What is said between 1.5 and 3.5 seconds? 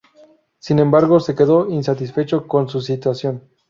insatisfecho con su situación.